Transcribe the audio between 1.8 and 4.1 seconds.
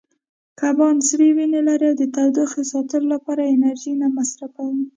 او د تودوخې ساتلو لپاره انرژي نه